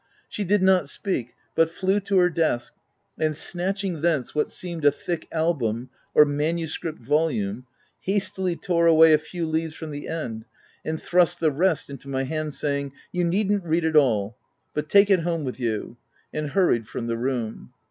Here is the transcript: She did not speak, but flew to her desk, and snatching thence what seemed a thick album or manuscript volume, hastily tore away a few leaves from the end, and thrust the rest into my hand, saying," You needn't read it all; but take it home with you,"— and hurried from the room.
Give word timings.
She 0.27 0.43
did 0.43 0.63
not 0.63 0.89
speak, 0.89 1.35
but 1.53 1.69
flew 1.69 1.99
to 1.99 2.17
her 2.17 2.29
desk, 2.31 2.73
and 3.19 3.37
snatching 3.37 4.01
thence 4.01 4.33
what 4.33 4.49
seemed 4.49 4.83
a 4.83 4.89
thick 4.91 5.27
album 5.31 5.91
or 6.15 6.25
manuscript 6.25 6.97
volume, 6.97 7.67
hastily 7.99 8.55
tore 8.55 8.87
away 8.87 9.13
a 9.13 9.19
few 9.19 9.45
leaves 9.45 9.75
from 9.75 9.91
the 9.91 10.07
end, 10.07 10.45
and 10.83 10.99
thrust 10.99 11.39
the 11.39 11.51
rest 11.51 11.87
into 11.87 12.09
my 12.09 12.23
hand, 12.23 12.55
saying," 12.55 12.93
You 13.11 13.23
needn't 13.23 13.63
read 13.63 13.83
it 13.83 13.95
all; 13.95 14.35
but 14.73 14.89
take 14.89 15.11
it 15.11 15.19
home 15.19 15.43
with 15.43 15.59
you,"— 15.59 15.97
and 16.33 16.49
hurried 16.49 16.87
from 16.87 17.05
the 17.05 17.15
room. 17.17 17.71